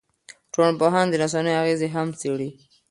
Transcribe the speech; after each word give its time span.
ټولنپوهنه 0.53 1.09
د 1.11 1.13
رسنیو 1.23 1.59
اغېزې 1.61 1.87
هم 1.95 2.07
څېړي. 2.19 2.49